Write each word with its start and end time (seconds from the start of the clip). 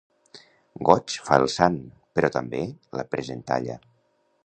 Goig 0.89 1.17
fa 1.27 1.37
el 1.43 1.45
sant, 1.57 1.77
però 2.19 2.33
també 2.39 2.65
la 3.01 3.09
presentalla. 3.15 3.79